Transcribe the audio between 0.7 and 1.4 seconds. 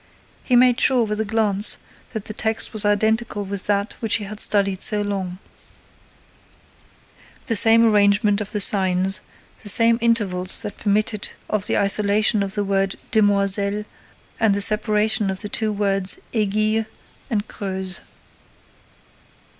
sure, with a